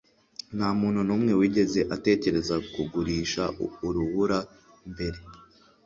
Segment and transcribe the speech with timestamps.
[0.55, 3.43] Nta muntu n'umwe wigeze atekereza kugurisha
[3.87, 4.39] urubura
[4.91, 5.19] mbere.